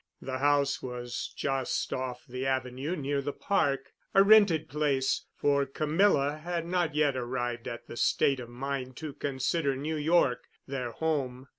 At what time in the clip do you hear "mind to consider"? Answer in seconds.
8.49-9.75